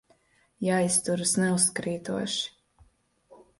Jāizturas 0.67 1.35
neuzkrītoši. 1.43 2.51